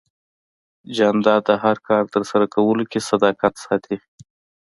جانداد 0.95 1.41
د 1.49 1.51
هر 1.63 1.77
کار 1.87 2.03
ترسره 2.13 2.45
کولو 2.55 2.83
کې 2.91 2.99
صداقت 3.09 3.53
ساتي. 3.65 3.97